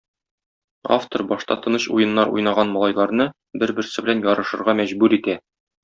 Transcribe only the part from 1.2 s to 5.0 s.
башта тыныч уеннар уйнаган малайларны бер-берсе белән ярышырга